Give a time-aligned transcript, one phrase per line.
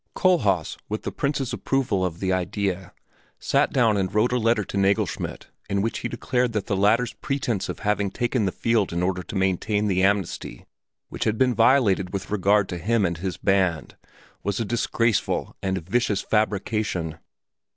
[0.15, 2.91] Kohlhaas, with the Prince's approval of the idea,
[3.37, 7.13] sat down and wrote a letter to Nagelschmidt in which he declared that the latter's
[7.13, 10.65] pretense of having taken the field in order to maintain the amnesty
[11.09, 13.95] which had been violated with regard to him and his band,
[14.41, 17.19] was a disgraceful and vicious fabrication.